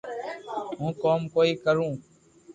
[0.77, 1.87] ھون ڪوم ڪوئي ڪرو